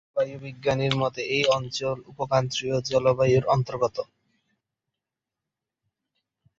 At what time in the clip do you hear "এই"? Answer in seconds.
1.35-1.43